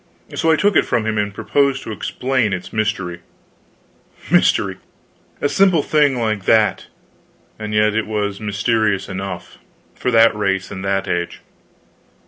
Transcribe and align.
So 0.33 0.49
I 0.49 0.55
took 0.55 0.75
it 0.75 0.83
from 0.85 1.05
him 1.05 1.19
and 1.19 1.31
proposed 1.31 1.83
to 1.83 1.91
explain 1.91 2.53
its 2.53 2.73
mystery. 2.73 3.19
Mystery! 4.31 4.77
a 5.39 5.47
simple 5.47 5.81
little 5.81 5.91
thing 5.91 6.17
like 6.19 6.45
that; 6.45 6.87
and 7.59 7.71
yet 7.71 7.93
it 7.93 8.07
was 8.07 8.39
mysterious 8.39 9.07
enough, 9.07 9.59
for 9.93 10.09
that 10.09 10.35
race 10.35 10.71
and 10.71 10.83
that 10.83 11.07
age. 11.07 11.41